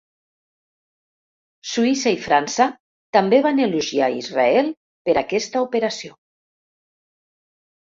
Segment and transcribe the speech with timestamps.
[1.71, 2.67] Suïssa i França
[3.19, 4.73] també van elogiar Israel
[5.11, 6.19] per aquesta operació.